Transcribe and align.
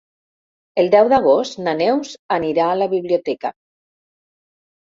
El 0.83 0.89
deu 0.95 1.11
d'agost 1.11 1.59
na 1.67 1.75
Neus 1.83 2.15
anirà 2.39 2.65
a 2.71 2.79
la 2.83 2.89
biblioteca. 2.95 3.53